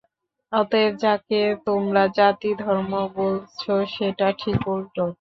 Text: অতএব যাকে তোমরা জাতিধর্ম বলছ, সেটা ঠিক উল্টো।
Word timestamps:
অতএব 0.51 0.93
যাকে 0.97 1.39
তোমরা 1.65 2.03
জাতিধর্ম 2.17 2.91
বলছ, 3.15 3.61
সেটা 3.87 4.27
ঠিক 4.39 4.59
উল্টো। 4.67 5.05